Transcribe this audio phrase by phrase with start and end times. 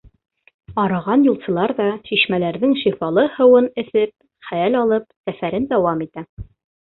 [0.83, 4.15] Арыған юлсылар ҙа шишмәләрҙең шифалы һыуын эсеп,
[4.49, 6.27] хәл алып, сәфәрен дауам итә.